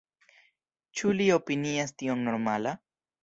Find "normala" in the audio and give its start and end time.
2.31-2.73